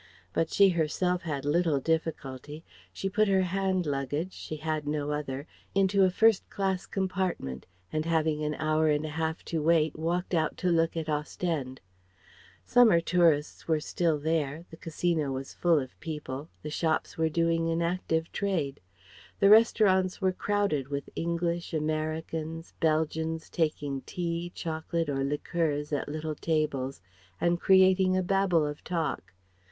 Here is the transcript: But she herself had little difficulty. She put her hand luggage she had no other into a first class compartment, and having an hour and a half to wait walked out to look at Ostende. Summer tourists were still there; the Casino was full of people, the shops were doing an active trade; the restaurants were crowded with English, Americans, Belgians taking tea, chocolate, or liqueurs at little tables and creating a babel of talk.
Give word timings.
But 0.33 0.49
she 0.49 0.69
herself 0.69 1.21
had 1.21 1.45
little 1.45 1.79
difficulty. 1.79 2.63
She 2.91 3.07
put 3.07 3.27
her 3.27 3.43
hand 3.43 3.85
luggage 3.85 4.33
she 4.33 4.55
had 4.55 4.87
no 4.87 5.11
other 5.11 5.45
into 5.75 6.03
a 6.03 6.09
first 6.09 6.49
class 6.49 6.87
compartment, 6.87 7.67
and 7.93 8.03
having 8.05 8.43
an 8.43 8.55
hour 8.55 8.87
and 8.89 9.05
a 9.05 9.09
half 9.09 9.45
to 9.45 9.61
wait 9.61 9.95
walked 9.95 10.33
out 10.33 10.57
to 10.57 10.69
look 10.71 10.97
at 10.97 11.05
Ostende. 11.07 11.81
Summer 12.65 12.99
tourists 12.99 13.67
were 13.67 13.79
still 13.79 14.17
there; 14.17 14.65
the 14.71 14.75
Casino 14.75 15.31
was 15.31 15.53
full 15.53 15.77
of 15.79 15.99
people, 15.99 16.49
the 16.63 16.71
shops 16.71 17.15
were 17.15 17.29
doing 17.29 17.69
an 17.69 17.83
active 17.83 18.31
trade; 18.31 18.79
the 19.39 19.49
restaurants 19.51 20.19
were 20.19 20.33
crowded 20.33 20.87
with 20.87 21.11
English, 21.15 21.75
Americans, 21.75 22.73
Belgians 22.79 23.51
taking 23.51 24.01
tea, 24.01 24.51
chocolate, 24.55 25.09
or 25.09 25.23
liqueurs 25.23 25.93
at 25.93 26.09
little 26.09 26.33
tables 26.33 27.03
and 27.39 27.61
creating 27.61 28.17
a 28.17 28.23
babel 28.23 28.65
of 28.65 28.83
talk. 28.83 29.33